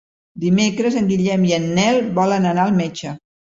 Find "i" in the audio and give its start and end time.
1.51-1.55